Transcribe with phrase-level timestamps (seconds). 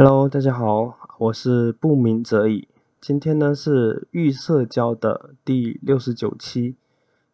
[0.00, 2.68] Hello，大家好，我是不鸣则已。
[3.00, 6.76] 今天呢是预社交的第六十九期，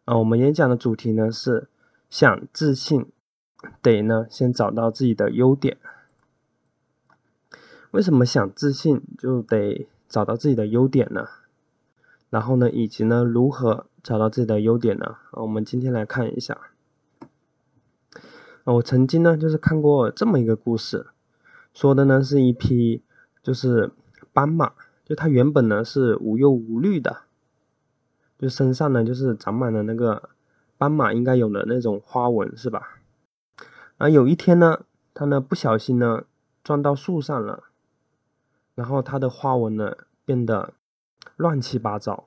[0.05, 1.69] 啊，我们演讲的主题呢是
[2.09, 3.05] 想自信，
[3.83, 5.77] 得呢先找到自己的优点。
[7.91, 11.27] 为什么想自信就得找到自己的优点呢？
[12.31, 15.17] 然后呢，以及呢如何找到自己的优点呢？
[15.29, 16.57] 啊我们今天来看一下。
[18.63, 21.05] 我曾经呢就是看过这么一个故事。
[21.75, 23.03] 说的呢是一匹
[23.43, 23.91] 就是
[24.31, 24.71] 斑马，
[25.03, 27.23] 就它原本呢是无忧无虑的，
[28.37, 30.29] 就身上呢就是长满了那个
[30.77, 33.01] 斑马应该有的那种花纹，是吧？
[33.97, 36.23] 而有一天呢，它呢不小心呢
[36.63, 37.65] 撞到树上了，
[38.73, 40.73] 然后它的花纹呢变得
[41.35, 42.23] 乱七八糟，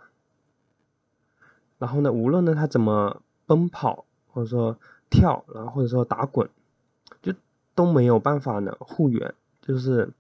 [1.79, 4.77] 然后呢无论呢它怎么奔跑或者说
[5.09, 6.51] 跳，然后或者说打滚。
[7.23, 7.33] 就
[7.75, 9.35] 都没有办法呢复原，
[9.69, 10.15] 就是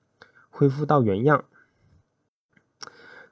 [0.50, 1.46] 恢复到原样。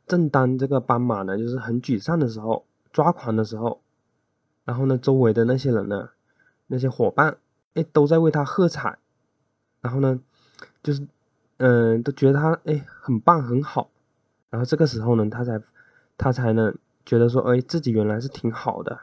[0.06, 3.83] 正当这个斑马呢就是很沮丧的时候，抓狂的时候，
[4.64, 6.09] 然后呢周围的那些人呢，
[6.69, 7.37] 那些伙伴
[7.75, 8.98] 哎都在为他喝彩，
[9.83, 10.19] 然后呢
[10.83, 11.06] 就是
[11.59, 13.91] 嗯都觉得他哎很棒很好，
[14.48, 15.61] 然后这个时候呢他才
[16.17, 18.98] 他才能觉得说哎自己原来是挺好的。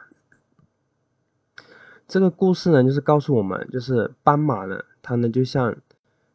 [2.08, 4.84] 这个故事呢就是告诉我们，就是斑马呢。
[5.06, 5.76] 他呢，就像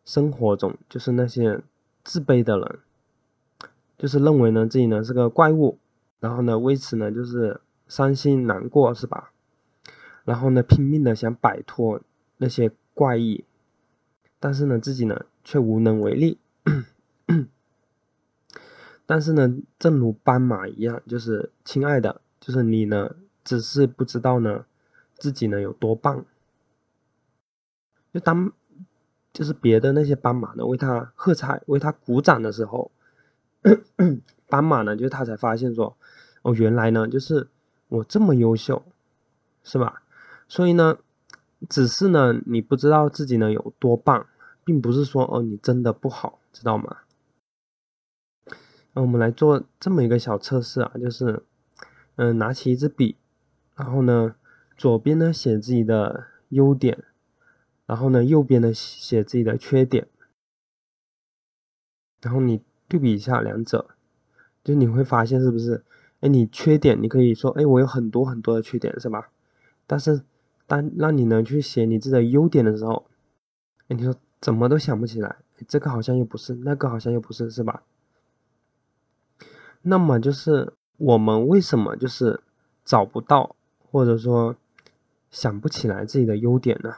[0.09, 1.61] 生活中就是那些
[2.03, 2.79] 自卑的人，
[3.95, 5.77] 就是认为呢自己呢是个怪物，
[6.19, 9.31] 然后呢为此呢就是伤心难过，是吧？
[10.25, 12.01] 然后呢拼命的想摆脱
[12.37, 13.45] 那些怪异，
[14.39, 16.39] 但是呢自己呢却无能为力。
[19.05, 24.65] 但是呢，正如斑马一样，就是亲爱的，就是你呢只是不知道呢
[25.19, 26.25] 自己呢有多棒，
[28.11, 28.51] 就当。
[29.31, 32.91] 就是别的那些斑马呢，为他喝彩、为他鼓掌的时候，
[34.49, 35.95] 斑马呢，就是他才发现说，
[36.41, 37.47] 哦，原来呢，就是
[37.87, 38.83] 我这么优秀，
[39.63, 40.01] 是吧？
[40.47, 40.97] 所以呢，
[41.69, 44.25] 只是呢，你不知道自己呢有多棒，
[44.63, 46.97] 并不是说哦，你真的不好，知道吗？
[48.93, 51.43] 那我们来做这么一个小测试啊，就是，
[52.15, 53.15] 嗯，拿起一支笔，
[53.75, 54.33] 然后呢，
[54.75, 57.03] 左边呢写自己的优点。
[57.89, 60.07] 然后呢，右边呢写自己的缺点，
[62.21, 63.87] 然后你对比一下两者，
[64.63, 65.83] 就你会发现是不是？
[66.19, 69.31] 哎，你缺点你可以说，哎，我有很多很多的缺点，是吧？
[69.87, 70.21] 但是
[70.67, 73.07] 当让你呢去写你自己的优点的时候，
[73.87, 77.81] 哎，你说怎么都想不起来，这个好像又不是，那个好像又不是，是吧？
[79.81, 82.39] 那么就是我们为什么就是
[82.85, 83.55] 找不到，
[83.89, 84.55] 或者说
[85.31, 86.93] 想不起来自己的优点呢？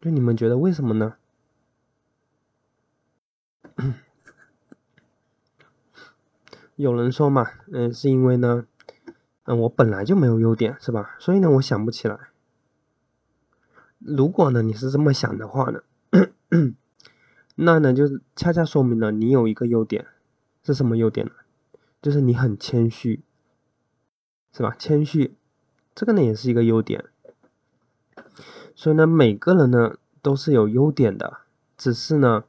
[0.00, 1.16] 就你们觉得为什么呢？
[6.76, 8.66] 有人说嘛，嗯，是因为呢，
[9.44, 11.16] 嗯，我本来就没有优点，是吧？
[11.18, 12.16] 所以呢，我想不起来。
[13.98, 15.82] 如果呢你是这么想的话呢，
[17.56, 20.06] 那呢就恰恰说明了你有一个优点，
[20.62, 21.32] 是什么优点呢？
[22.00, 23.24] 就是你很谦虚，
[24.52, 24.76] 是吧？
[24.78, 25.34] 谦虚，
[25.96, 27.06] 这个呢也是一个优点。
[28.78, 31.38] 所以呢，每个人呢都是有优点的，
[31.76, 32.44] 只是呢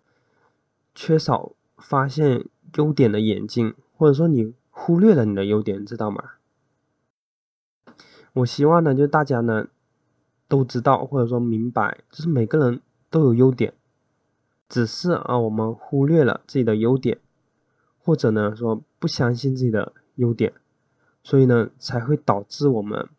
[0.93, 2.45] 缺少发现
[2.75, 6.33] 优点的眼睛，或者说你忽略了你的优点，知道吗？
[8.33, 9.69] 我希望呢，就大家呢
[10.47, 13.73] 都知道，或者说明白，就是每个人都有优点，
[14.69, 17.17] 只是啊我们忽略了自己的优点，
[17.97, 20.53] 或者呢说不相信自己的优点，
[21.23, 23.09] 所以呢才会导致我们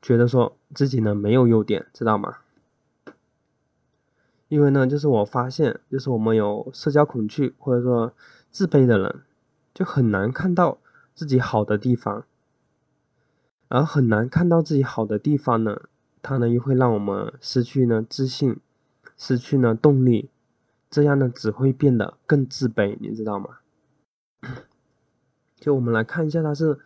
[0.00, 2.36] 觉得说自己呢没有优点，知道吗？
[4.52, 8.12] 因为呢，就是我发现，就是我们有社交恐惧或者说
[8.50, 9.22] 自卑的人，
[9.72, 10.76] 就很难看到
[11.14, 12.26] 自己好的地方，
[13.68, 15.80] 而很难看到自己好的地方呢，
[16.20, 18.60] 它呢又会让我们失去呢自信，
[19.16, 20.28] 失去呢动力，
[20.90, 23.56] 这样呢只会变得更自卑，你知道吗？
[25.56, 26.78] 就我们来看一下它是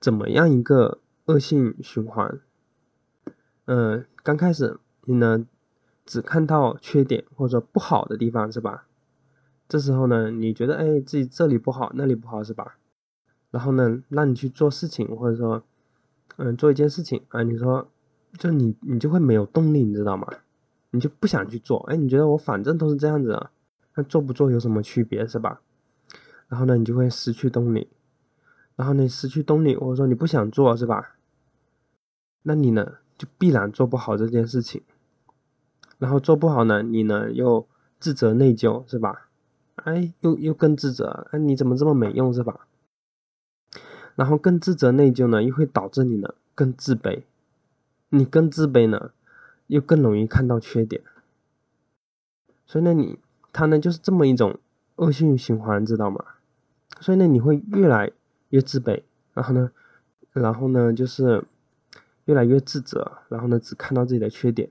[0.00, 2.40] 怎么样一个恶性循环。
[3.66, 5.44] 嗯，刚开始你呢。
[6.04, 8.86] 只看到缺点或者不好的地方是吧？
[9.68, 12.76] 这时候呢，你觉得哎自己这里不好那里不好是吧？
[13.50, 15.62] 然后呢，让你去做事情或者说
[16.36, 17.88] 嗯做一件事情啊，你说
[18.38, 20.26] 就你你就会没有动力，你知道吗？
[20.90, 23.48] 你就不想去做，哎，你觉得我反正都是这样子，
[23.94, 25.62] 那做不做有什么区别是吧？
[26.48, 27.88] 然后呢，你就会失去动力，
[28.76, 31.16] 然后呢失去动力或者说你不想做是吧？
[32.42, 34.82] 那你呢就必然做不好这件事情。
[36.02, 37.68] 然后做不好呢，你呢又
[38.00, 39.28] 自责内疚是吧？
[39.76, 42.66] 哎，又又更自责，哎，你怎么这么没用是吧？
[44.16, 47.22] 然后更自责内疚呢，又会导致你呢更自卑，
[48.08, 49.12] 你更自卑呢，
[49.68, 51.02] 又更容易看到缺点，
[52.66, 53.20] 所以呢，你
[53.52, 54.58] 他呢就是这么一种
[54.96, 56.24] 恶性循环，知道吗？
[56.98, 58.10] 所以呢，你会越来
[58.48, 59.70] 越自卑，然后呢，
[60.32, 61.44] 然后呢就是
[62.24, 64.68] 越来越自责，然后呢只看到自己的缺点，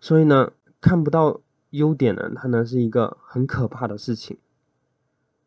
[0.00, 1.40] 所以呢看不到
[1.70, 4.38] 优点呢，它呢是一个很可怕的事情。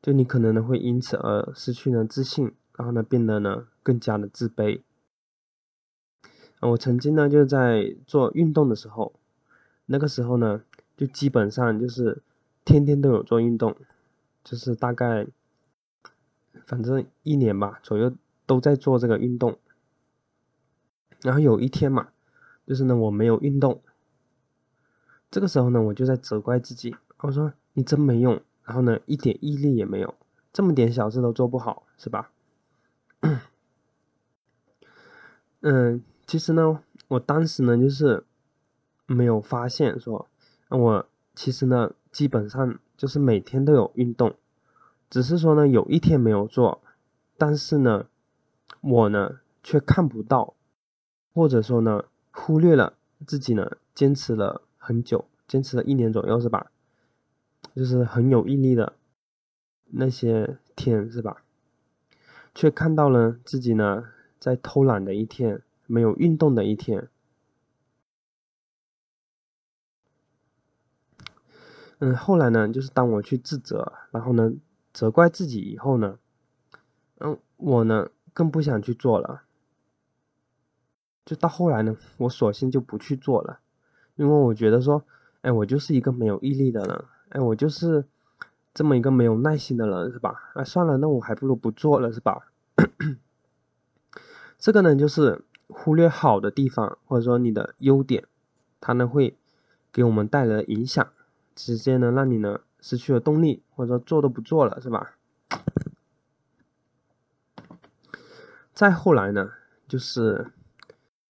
[0.02, 4.82] 就你可能呢会因此而失去了自信，然后呢变得呢更加的自卑。
[6.62, 9.14] 我曾经呢就在做运动的时候，
[9.86, 10.62] 那个时候呢
[10.98, 12.22] 就基本上就是
[12.64, 13.76] 天天都有做运动，
[14.44, 15.28] 就是大概
[16.66, 18.14] 反正一年吧左右
[18.46, 19.58] 都在做这个运动。
[21.22, 22.10] 然后有一天嘛，
[22.66, 23.82] 就是呢我没有运动，
[25.32, 28.42] 这个时候呢我就在责怪自己，我说你真没用。
[28.64, 30.14] 然后呢，一点毅力也没有，
[30.54, 32.30] 这么点小事都做不好，是吧？
[35.62, 38.24] 嗯，其实呢，我当时呢就是
[39.08, 40.28] 没有发现说，
[40.70, 44.36] 我其实呢基本上就是每天都有运动，
[45.10, 46.84] 只是说呢有一天没有做，
[47.40, 48.06] 但是呢
[48.82, 50.54] 我呢却看不到，
[51.34, 52.94] 或者说呢忽略了
[53.26, 56.72] 自己呢坚持了很久，坚持了一年左右，是吧？
[57.76, 58.94] 就是很有毅力的
[59.86, 61.44] 那些天，是吧？
[62.56, 64.06] 却看到了自己呢，
[64.40, 67.08] 在偷懒的一天，没有运动的一天。
[72.00, 74.54] 嗯，后来呢，就是当我去自责，然后呢，
[74.92, 76.18] 责怪自己以后呢，
[77.20, 79.44] 嗯，我呢更不想去做了。
[81.26, 83.60] 就到后来呢，我索性就不去做了，
[84.20, 85.06] 因为我觉得说，
[85.44, 87.06] 哎，我就是一个没有毅力的人。
[87.30, 88.04] 哎，我就是
[88.74, 90.52] 这么一个没有耐心的人，是吧？
[90.56, 92.52] 哎，算了，那我还不如不做了，是吧？
[94.60, 98.26] 这个呢，就是忽略好的地方，或者说你的优点，
[98.82, 99.38] 它呢会
[99.94, 101.08] 给我们带来影响，
[101.56, 105.14] 直接呢让你呢失去了动力，或者说做都不做了，是吧？
[108.74, 109.52] 再后来呢，
[109.88, 110.48] 就是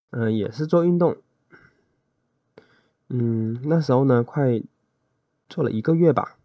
[0.10, 1.18] 嗯，也是做运动，
[3.10, 4.62] 嗯，那时候呢快。
[5.52, 6.38] 做了一个月吧，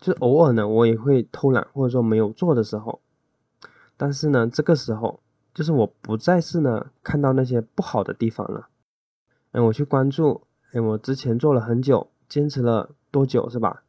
[0.00, 3.00] 就偶尔呢，我也会偷懒或者说没有做的时候，
[3.96, 5.20] 但是呢，这个时候
[5.54, 8.66] 就是我不再是呢看到那些不好的地方了，
[9.52, 10.42] 哎，我去关注，
[10.72, 13.84] 哎，我之前做了很久，坚持了多久是吧？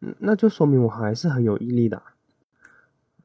[0.00, 2.02] 嗯，那就说明我还是很有毅力的，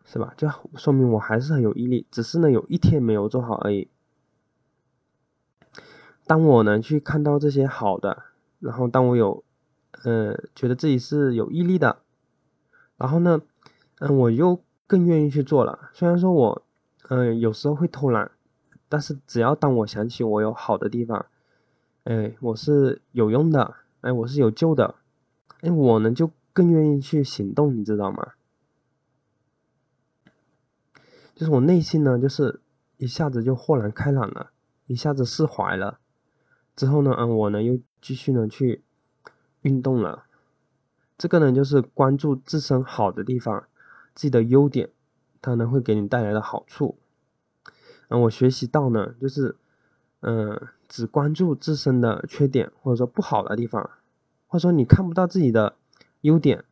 [0.06, 0.34] 是吧？
[0.38, 3.90] 就说明我还是很有毅力，只是呢有一天没有做好而已。
[6.26, 8.24] 当我呢去看到这些好的，
[8.60, 9.44] 然后当我有。
[10.04, 12.00] 呃，觉得自己是有毅力的，
[12.98, 13.42] 然后呢，
[14.00, 15.92] 嗯，我又更愿意去做了。
[15.94, 16.64] 虽然说我，
[17.10, 18.32] 嗯，有时候会偷懒，
[18.90, 21.28] 但是只要当我想起我有好的地方，
[22.06, 24.96] 哎，我是有用的，哎，我是有救的，
[25.60, 28.32] 哎，我呢就更愿意去行动，你知道吗？
[31.36, 32.62] 就是我内心呢，就是
[32.98, 34.52] 一下子就豁然开朗了，
[34.88, 36.00] 一下子释怀了。
[36.76, 38.84] 之后呢，嗯，我呢又继续呢去。
[39.64, 40.24] 运动了，
[41.20, 43.68] 这个呢就是关注自身好的地方，
[44.16, 44.90] 自己的优点，
[45.40, 46.98] 它呢会给你带来的好处。
[48.08, 49.56] 嗯，我学习到呢，就是
[50.22, 53.92] 嗯，只关注自身的缺点或者说不好的地方，
[54.48, 55.76] 或者说你看不到自己的
[56.22, 56.66] 优点，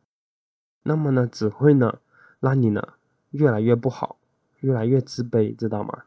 [0.82, 2.00] 那么呢只会呢
[2.40, 2.94] 让你呢
[3.30, 4.18] 越来越不好，
[4.58, 6.02] 越来越自卑，知道吗？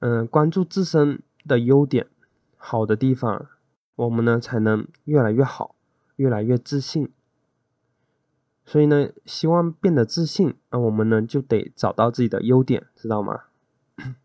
[0.00, 2.08] 嗯，关注自身的优点，
[2.68, 3.46] 好的地方。
[3.94, 5.76] 我们呢才能越来越好，
[6.16, 7.12] 越来越自信。
[8.64, 13.44] 所以呢，希望变得自信，那我们呢就得找到自己的优点，知道吗？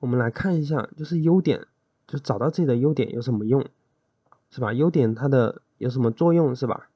[0.00, 1.68] 我们来看一下，就是优点，
[2.08, 3.64] 就找到自己的优点有什么用，
[4.50, 4.72] 是吧？
[4.72, 6.90] 优点它的有什么作用，是吧？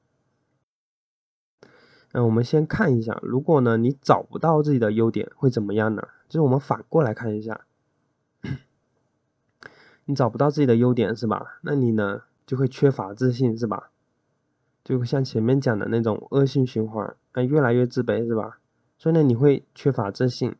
[2.11, 6.09] 那我们先看一下，如果呢你找不到自己的优点会怎么样呢？
[6.27, 7.65] 就是我们反过来看一下。
[10.05, 11.59] 你找不到自己的优点是吧？
[11.61, 13.89] 那你呢就会缺乏自信是吧？
[14.83, 18.59] 就像前面讲的那种恶性循环，哎，越来越自卑是吧？
[18.99, 20.55] 所以呢，你会缺乏自信，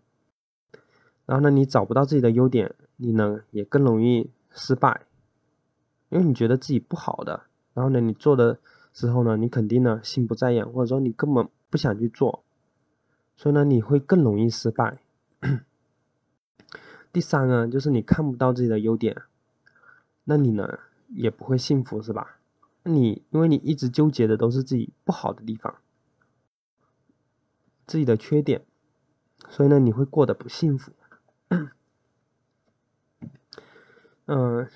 [1.28, 5.02] 然后呢，你找不到自己的优点，你呢也更容易失败，
[6.10, 7.44] 因为你觉得自己不好的，
[7.76, 8.58] 然后呢，你做的
[8.94, 12.44] 时候呢，你肯定呢心不在焉，或者说你根本不想去做，
[13.36, 14.98] 所以呢，你会更容易失败。
[17.14, 19.22] 第三呢，就是你看不到自己的优点。
[20.26, 20.80] 那你呢
[21.10, 22.38] 也不会幸福是吧？
[22.84, 25.76] 你因为你一直纠结的都是自己不好的地方，
[27.88, 28.64] 自己的缺点，
[29.50, 30.92] 所以呢，你会过得不幸福。
[34.28, 34.68] 嗯，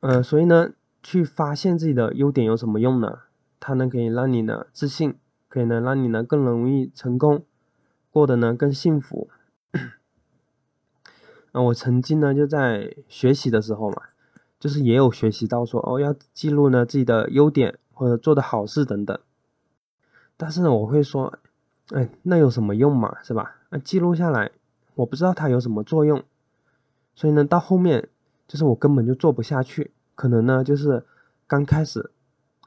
[0.00, 0.72] 呃，所以呢，
[1.02, 3.20] 去发现自己的优点有什么用呢？
[3.58, 7.44] 它呢可以让你呢自信，可以呢让你呢更容易成功，
[8.10, 9.28] 过得呢更幸福。
[11.52, 14.02] 那 我曾经呢就在学习的时候嘛。
[14.64, 19.20] 就是也有学习到说哦，要记录呢自己的优点或者做的好事等等。
[20.38, 21.38] 但是呢，我会说，
[21.90, 23.56] 哎，那有什么用嘛，是吧？
[23.68, 24.52] 那记录下来，
[24.94, 26.22] 我不知道它有什么作用。
[27.14, 28.08] 所以呢，到后面
[28.48, 29.90] 就是我根本就做不下去。
[30.14, 31.04] 可能呢，就是
[31.46, 32.10] 刚开始，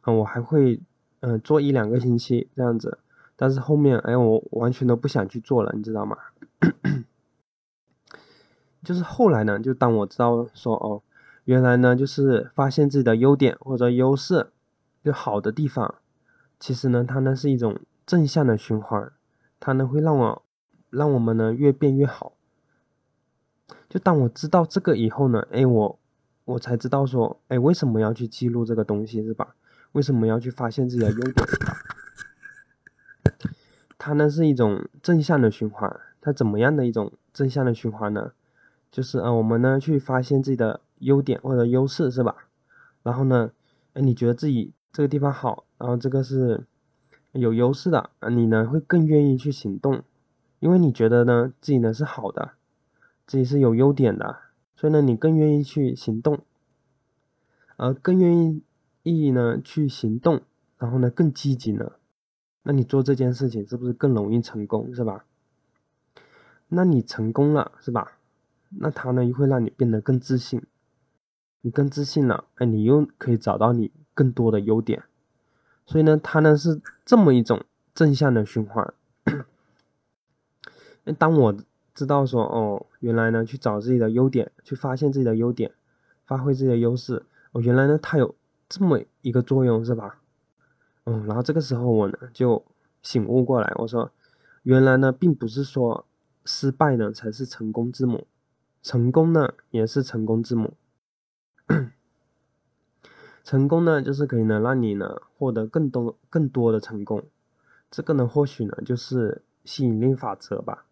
[0.01, 0.79] 啊，我还会
[1.21, 2.99] 嗯做一两个星期这样子。
[3.35, 6.15] 但是后面，哎，我完全都不想去做了，你知道吗？
[8.85, 11.01] 就是后来呢，就当我知道说哦。
[11.47, 14.51] 原来呢，就是发现自己的优点或者优势，
[15.01, 15.95] 就好的地方。
[16.59, 19.09] 其实呢，它呢是一种正向的循环，
[19.57, 20.43] 它呢会让我，
[20.89, 22.33] 让我们呢越变越好。
[23.87, 25.97] 就当我知道这个以后呢，哎，我
[26.43, 29.55] 我才知道说，哎，为什么要去记录这个东西是吧？
[29.93, 31.47] 为什么要去发现自己的优点？
[33.97, 35.97] 它呢是一种正向的循环。
[36.19, 38.33] 它怎么样的一种正向的循环呢？
[38.91, 40.81] 就是啊，我们呢去发现自己的。
[40.99, 42.47] 优点或者优势是吧？
[43.03, 43.51] 然后呢，
[43.93, 46.65] 哎，你觉得自己这个地方好，然后这个是
[47.31, 50.03] 有优势的，你呢会更愿意去行动，
[50.59, 52.51] 因为你觉得呢自己呢是好的，
[53.25, 54.39] 自己是有优点的，
[54.75, 56.39] 所以呢你更愿意去行动，
[57.75, 58.63] 而更愿意
[59.03, 60.41] 意呢去行动，
[60.77, 61.93] 然后呢更积极呢，
[62.63, 65.25] 那你做这件事情是不是更容易成功是吧？
[66.69, 68.17] 那你成功了是吧？
[68.69, 70.61] 那它呢又会让你变得更自信。
[71.61, 75.03] 你更自信了，哎，你又可以找到你更多的优点，
[75.85, 78.93] 所以呢，它呢是这么一种正向的循环。
[81.17, 81.55] 当我
[81.93, 85.71] 知道说，哦，原来呢去找自己的优点，去发现自己的优点，
[86.25, 88.35] 发挥自己的优势，哦，原来呢它有
[88.69, 90.21] 这么一个作用，是吧？
[91.05, 92.63] 嗯，然后这个时候我呢就
[93.01, 94.11] 醒悟过来，我说，
[94.63, 96.05] 原来呢并不是说
[96.45, 98.27] 失败呢才是成功之母，
[98.83, 100.73] 成功呢也是成功之母。
[103.43, 107.23] 成功呢，就是可以呢让你呢获得更多更多的成功。
[107.89, 110.85] 这个呢，或许呢就是吸引力法则吧。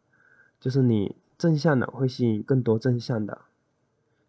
[0.60, 3.42] 就是你正向的会吸引更多正向的，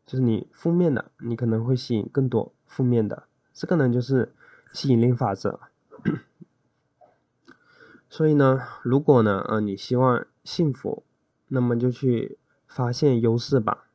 [0.05, 3.25] 就是你负面的，你可能会吸引更多负面的。
[3.55, 4.35] 这个呢就是
[4.73, 5.61] 吸引力法则。
[8.11, 11.05] 所以呢，如果呢，呃，你希望幸福，
[11.49, 13.86] 那么就去发现优势吧。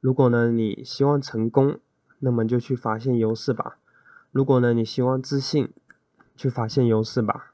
[0.00, 1.78] 如果呢，你希望成功，
[2.18, 3.78] 那么就去发现优势吧。
[4.32, 5.70] 如果呢，你希望自信，
[6.34, 7.52] 去发现优势吧。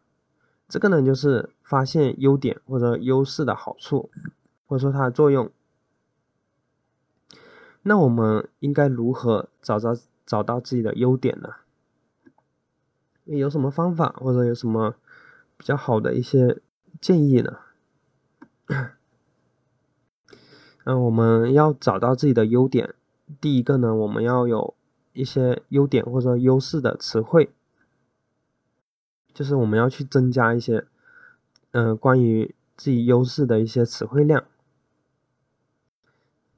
[0.69, 4.11] 这个呢，就是发现优点或者优势的好处，
[4.67, 5.51] 或者说它的作用。
[7.83, 11.51] 那我们应该如何找着找到自己的优点呢？
[13.25, 14.95] 有什么方法或者有什么
[15.57, 16.61] 比较好的一些
[17.01, 17.59] 建议呢？
[20.87, 22.95] 嗯，我们要找到自己的优点。
[23.41, 24.75] 第一个呢，我们要有
[25.15, 27.51] 一些优点或者说优势的词汇，
[29.35, 30.87] 就是我们要去增加一些，
[31.73, 34.45] 嗯，关于自己优势的一些词汇量。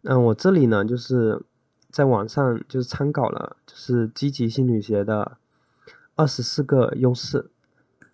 [0.03, 1.43] 嗯，我这里呢，就是
[1.91, 5.39] 在网上就是参考了，就是积极心理学的
[6.17, 7.51] 二十四个优势，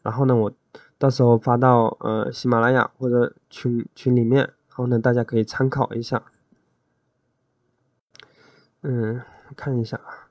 [0.03, 0.53] 然后呢，我
[0.97, 4.54] 到时候发到呃喜马拉雅或者群群里面。
[4.75, 6.25] 然后呢，大家可以参考一下。
[8.83, 9.23] 嗯，
[9.55, 10.27] 看一下啊，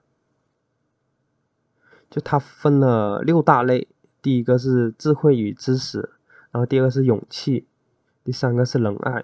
[2.10, 3.88] 就它分了六大类，
[4.22, 6.10] 第一个是智慧与知识，
[6.52, 7.66] 然后第二个是勇气，
[8.26, 9.24] 第三个是仁爱，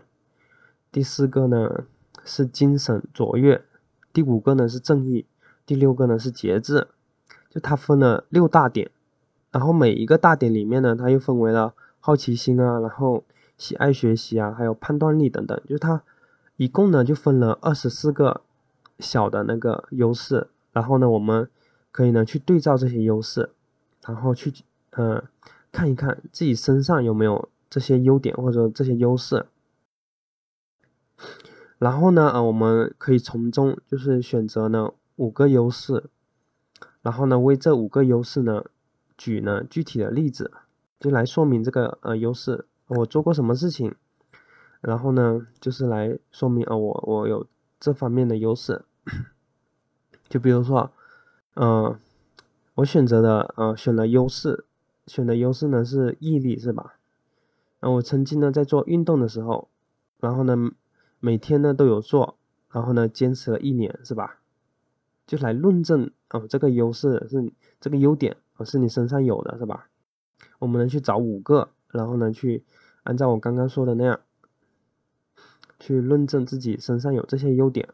[0.90, 1.84] 第四个呢
[2.24, 3.66] 是精神卓越，
[4.14, 5.26] 第五个呢是正义，
[5.66, 6.88] 第六个呢是节制。
[7.50, 8.90] 就它分了六大点，
[9.52, 13.26] 然后每一个大点里面呢，它又分为了好奇心啊，然后。
[13.60, 16.02] 喜爱学习啊，还有判断力等等，就是它
[16.56, 18.42] 一共呢就分了二十四个
[18.98, 21.50] 小的那个优势，然后呢，我们
[21.92, 23.52] 可以呢去对照这些优势，
[24.06, 24.54] 然后去
[24.92, 25.22] 嗯
[25.72, 29.46] 看一看自己身上有没有这些优点或者这些优势，
[31.78, 36.06] 然后呢，呃，我们可以从中就是选择呢五个优势，
[37.02, 38.64] 然后呢为这五个优势呢
[39.18, 40.50] 举呢具体的例子，
[40.98, 42.66] 就来说明这个呃优势。
[42.90, 43.94] 我做过什么事情，
[44.82, 47.46] 然后呢，就是来说明啊，我我有
[47.80, 48.84] 这方面的优势。
[50.28, 50.92] 就比如说，
[51.56, 51.98] 嗯，
[52.76, 54.66] 我选择的呃选了优势，
[55.06, 56.96] 选的优势呢是毅力是吧？
[57.80, 59.70] 啊，我曾经呢在做运动的时候，
[60.20, 60.56] 然后呢
[61.20, 62.38] 每天呢都有做，
[62.72, 64.40] 然后呢坚持了一年是吧？
[65.28, 69.90] 就来论证哦这个优势是这个优点啊是你身上有的是吧？
[70.58, 72.64] 我们能去找五个，然后呢去
[73.10, 74.20] 按照我刚刚说的那样，
[75.80, 77.90] 去论证自己身上有这些优点。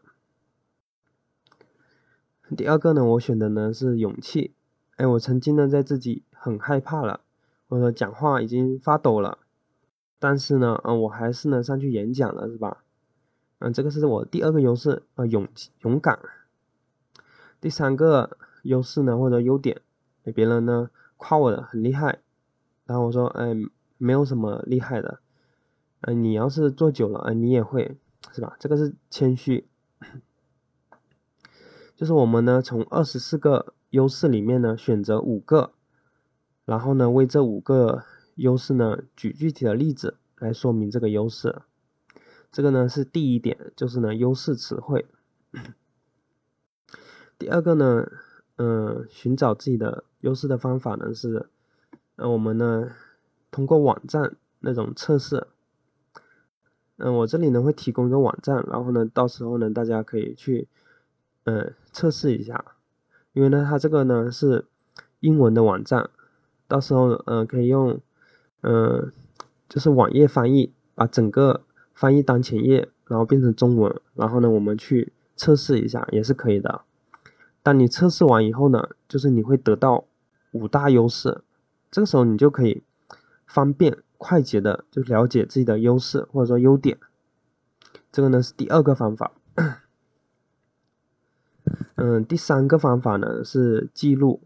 [2.54, 4.52] 第二个呢，我选的呢是勇气。
[4.96, 7.20] 哎，我曾经呢在自己很害怕了，
[7.66, 9.38] 或者讲话已经发抖了。
[10.18, 12.84] 但是呢，嗯，我还是呢上去演讲了，是吧？
[13.60, 15.48] 嗯，这个是我第二个优势啊，勇
[15.80, 16.18] 勇敢。
[17.58, 19.80] 第三个优势呢，或者优点，
[20.34, 22.18] 别人呢夸我的很厉害，
[22.84, 23.54] 然后我说，哎，
[23.98, 25.20] 没有什么厉害的，
[26.00, 27.96] 嗯，你要是做久了，哎，你也会，
[28.32, 28.56] 是吧？
[28.58, 29.66] 这个是谦虚，
[31.96, 35.72] 就是我们呢从二十四个优势里面呢选择五个，
[36.64, 38.04] 然后呢为这五个。
[38.36, 38.98] 优势呢？
[39.16, 41.62] 举具体的例子来说明这个优势。
[42.52, 45.06] 这个呢是第一点，就是呢优势词汇。
[47.38, 48.06] 第二个呢，
[48.56, 51.48] 嗯，寻找自己的优势的方法呢是，
[52.16, 52.90] 呃，我们呢
[53.56, 55.46] 通过网站那种测试。
[56.98, 60.68] 嗯，我这里呢会提供一个网站，然后呢到时候呢大家可以去，
[61.44, 62.66] 嗯，测试一下。
[63.32, 64.66] 因为呢它这个呢是
[65.20, 66.10] 英文的网站，
[66.68, 67.98] 到时候嗯可以用。
[68.60, 69.10] 嗯，
[69.70, 71.62] 就是网页翻译，把整个
[71.94, 76.82] 翻译当前页，然后变成中文，然后呢，我们去测试一下也是可以的。
[77.62, 80.04] 当你测试完以后呢，就是你会得到
[80.50, 81.42] 五大优势，
[81.90, 82.82] 这个时候你就可以
[83.46, 86.98] 方便快捷的就了解自己的优势或者说优点。
[88.12, 89.32] 这个呢是第二个方法。
[91.94, 94.40] 嗯，第三个方法呢是记录，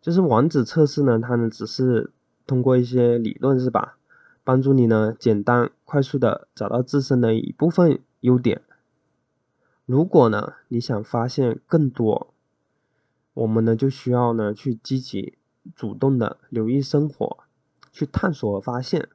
[0.00, 2.10] 就是网址测试呢，它呢只是。
[2.48, 3.98] 通过一些理论是吧，
[4.44, 8.62] 帮助你呢简单快速的找到自身的一部分优点。
[9.84, 12.32] 如果呢你想发现更多，
[13.34, 15.36] 我们呢就需要呢去积极
[15.74, 17.38] 主动的留意生活，
[17.96, 19.08] 去探索和发现。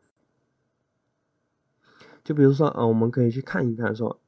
[2.23, 4.19] 就比如说呃，我们可以去看一看说，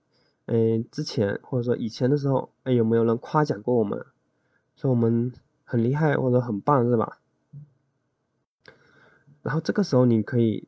[0.45, 4.05] 嗯，之前或者说以前的时候，哎有没有人夸奖过我们，
[4.75, 7.17] 说我们很厉害或者很棒是吧？
[9.41, 10.67] 然后这个时候，你可以，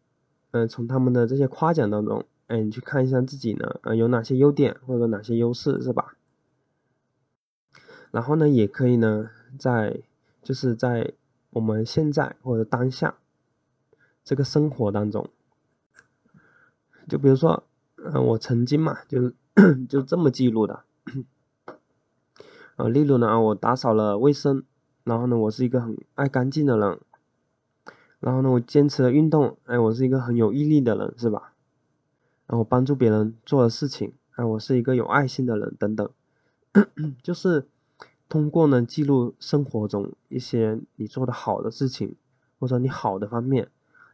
[0.50, 6.18] 嗯，从他们的这些夸奖当中，哎，你去看一下自己呢，呃，有哪些优点或者哪些优势，是吧？
[8.10, 10.02] 然后呢，也可以呢，在
[10.42, 11.14] 就是在
[11.52, 13.18] 我们现在或者当下
[14.26, 15.30] 这个生活当中，
[17.08, 17.64] 就比如说，
[17.96, 19.36] 嗯，我曾经嘛，就是
[19.88, 20.84] 就这么记录的，
[22.76, 24.64] 啊，例如呢，我打扫了卫生，
[25.04, 27.00] 然后呢，我是一个很爱干净的人。
[28.20, 31.54] 然后呢，我坚持了运动，哎，我是一个很有毅力的人，是吧？
[32.48, 36.10] 然后帮助别人做的事情，哎，我是一个有爱心的人，等等，
[37.22, 37.68] 就是
[38.28, 42.16] 通过呢记录生活中一些你做的好的事情，
[42.60, 43.70] 或者你好的方面，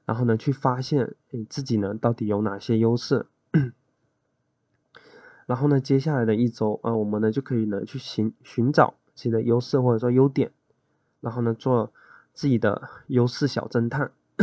[0.06, 3.28] 然后呢去发现你自己呢到底有哪些优势，
[5.46, 10.52] 然后呢接下来的一周啊，我们呢就可以呢去寻寻找自己的优势或者说优点，
[11.20, 11.92] 然后呢做。
[12.34, 14.14] 自己的优势小侦探，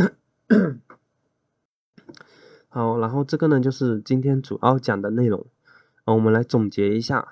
[2.69, 5.47] 好，然后这个呢就是今天主要讲的内容，
[6.05, 7.29] 我们来总结一下，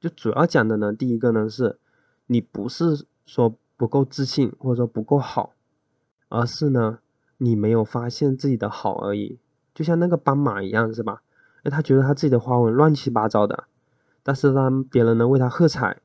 [0.00, 1.78] 就主要讲的呢，第一个呢是，
[2.26, 5.54] 你不是说不够自信或者说不够好，
[6.28, 6.98] 而是呢
[7.38, 9.38] 你没有发现自己的好而已，
[9.74, 11.22] 就像那个斑马一样，是吧？
[11.62, 13.64] 哎，他觉得他自己的花纹乱七八糟的，
[14.22, 16.00] 但是当别人呢为他喝彩，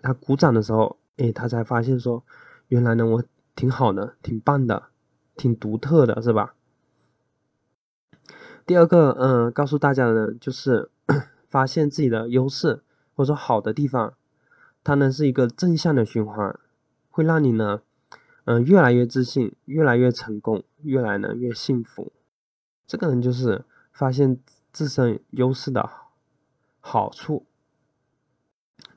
[0.00, 2.24] 他鼓掌的时候，哎，他才发现说。
[2.68, 3.22] 原来呢，我
[3.54, 4.84] 挺好的，挺棒的，
[5.36, 6.54] 挺独特的，是吧？
[8.64, 10.90] 第二个，嗯，告诉大家的呢，就是
[11.50, 12.82] 发现自己的优势
[13.14, 14.14] 或者说好的地方，
[14.82, 16.58] 它呢是一个正向的循环，
[17.10, 17.82] 会让你呢，
[18.44, 22.12] 嗯，越来越自信，越来越成功，越来呢越幸福。
[22.86, 24.38] 这个人就是发现
[24.72, 25.88] 自身优势的
[26.80, 27.46] 好处。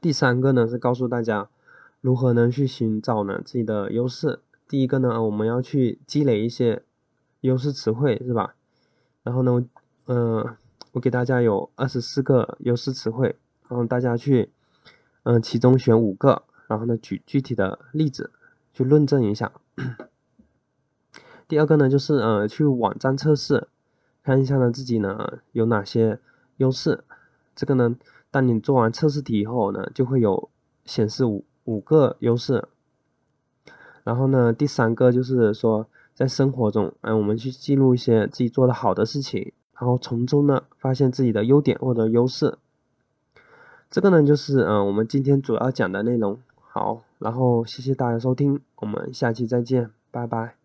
[0.01, 1.49] 第三个呢是告诉大家。
[2.01, 2.51] 如何能？
[2.51, 4.39] 去寻找呢自己的优势？
[4.67, 6.84] 第一个呢，我们要去积累一些
[7.41, 8.53] 优势词汇，是吧？
[9.23, 9.65] 然后呢，
[10.05, 10.55] 嗯，
[10.91, 13.36] 我给大家有二十四个优势词汇，
[13.67, 14.51] 然后大家去，
[15.23, 18.31] 嗯，其中选五个，然后呢，举具体的例子
[18.75, 19.53] 去论证一下。
[21.47, 23.69] 第二个呢就是呃去网站测试
[24.21, 26.19] 看一下呢自己呢有哪些
[26.57, 27.05] 优势。
[27.55, 27.95] 这个呢
[28.31, 30.49] 当你做完测试题以后呢就会有
[30.83, 32.67] 显示五五个优势。
[34.03, 42.57] 然后呢第三个就是说在生活中嗯我们去记录一些自己做的好的事情然后从中呢发现自己的优点或者优势。
[43.89, 46.39] 这个呢就是嗯我们今天主要讲的内容
[46.75, 50.64] 好然后谢谢大家收听我们下期再见拜拜。